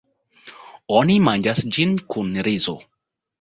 [0.99, 2.77] Oni manĝas ĝin kun rizo.